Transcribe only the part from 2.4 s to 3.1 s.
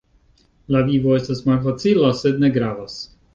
ne gravas.